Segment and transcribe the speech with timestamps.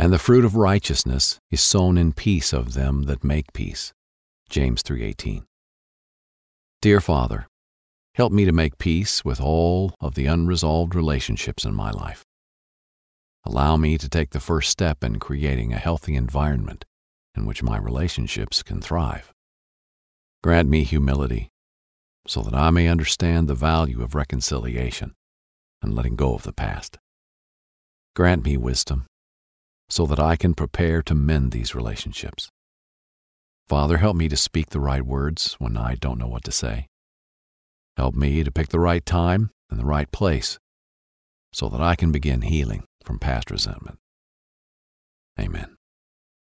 [0.00, 3.92] And the fruit of righteousness is sown in peace of them that make peace.
[4.48, 5.44] James 3:18.
[6.80, 7.48] Dear Father,
[8.14, 12.24] help me to make peace with all of the unresolved relationships in my life.
[13.42, 16.84] Allow me to take the first step in creating a healthy environment
[17.34, 19.32] in which my relationships can thrive.
[20.44, 21.48] Grant me humility
[22.24, 25.16] so that I may understand the value of reconciliation
[25.82, 26.98] and letting go of the past.
[28.14, 29.07] Grant me wisdom
[29.88, 32.50] so that I can prepare to mend these relationships.
[33.68, 36.86] Father, help me to speak the right words when I don't know what to say.
[37.96, 40.58] Help me to pick the right time and the right place
[41.52, 43.98] so that I can begin healing from past resentment.
[45.38, 45.77] Amen.